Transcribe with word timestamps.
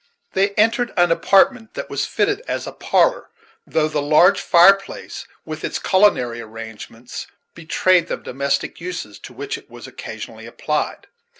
They 0.33 0.55
entered 0.55 0.91
an 0.97 1.11
apartment 1.11 1.75
that 1.75 1.87
was 1.87 2.07
fitted 2.07 2.41
as 2.47 2.65
a 2.65 2.71
parlor, 2.71 3.29
though 3.67 3.87
the 3.87 4.01
large 4.01 4.41
fireplace, 4.41 5.27
with 5.45 5.63
its 5.63 5.77
culinary 5.77 6.41
arrangements, 6.41 7.27
betrayed 7.53 8.07
the 8.07 8.15
domestic 8.17 8.81
uses 8.81 9.19
to 9.19 9.33
which 9.33 9.59
it 9.59 9.69
was 9.69 9.85
occasionally 9.85 10.47
applied. 10.47 11.05